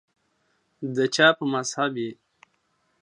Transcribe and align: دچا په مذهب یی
دچا 0.95 1.27
په 1.37 1.43
مذهب 1.53 1.91
یی 2.03 2.11